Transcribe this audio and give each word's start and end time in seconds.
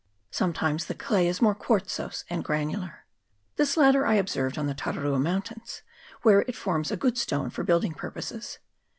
Sometimes 0.31 0.85
the 0.85 0.95
clay 0.95 1.27
is 1.27 1.43
more 1.43 1.53
quartzose 1.53 2.25
and 2.27 2.43
granular. 2.43 3.05
This 3.57 3.77
latter 3.77 4.03
I 4.03 4.15
observed 4.15 4.57
on 4.57 4.65
the 4.65 4.73
Tara 4.73 4.99
rua 4.99 5.19
Mountains, 5.19 5.83
where 6.23 6.39
it 6.47 6.55
forms 6.55 6.89
a 6.89 6.97
good 6.97 7.19
stone 7.19 7.51
for 7.51 7.63
building 7.63 7.93
purposes. 7.93 8.57